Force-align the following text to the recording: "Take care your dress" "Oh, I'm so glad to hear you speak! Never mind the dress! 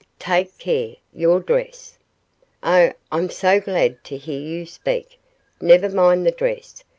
"Take 0.17 0.57
care 0.57 0.95
your 1.13 1.39
dress" 1.41 1.99
"Oh, 2.63 2.91
I'm 3.11 3.29
so 3.29 3.59
glad 3.59 4.03
to 4.05 4.17
hear 4.17 4.39
you 4.39 4.65
speak! 4.65 5.19
Never 5.61 5.89
mind 5.89 6.25
the 6.25 6.31
dress! 6.31 6.83